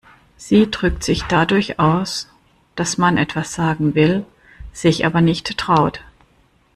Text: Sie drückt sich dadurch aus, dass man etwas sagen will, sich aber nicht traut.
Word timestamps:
Sie 0.35 0.71
drückt 0.71 1.03
sich 1.03 1.25
dadurch 1.25 1.77
aus, 1.79 2.27
dass 2.75 2.97
man 2.97 3.17
etwas 3.19 3.53
sagen 3.53 3.93
will, 3.93 4.25
sich 4.73 5.05
aber 5.05 5.21
nicht 5.21 5.59
traut. 5.59 6.01